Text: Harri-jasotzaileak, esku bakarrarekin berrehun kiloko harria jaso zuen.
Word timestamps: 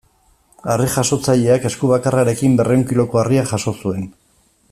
Harri-jasotzaileak, 0.75 1.67
esku 1.71 1.91
bakarrarekin 1.93 2.57
berrehun 2.63 2.87
kiloko 2.93 3.21
harria 3.25 3.45
jaso 3.53 3.79
zuen. 3.83 4.13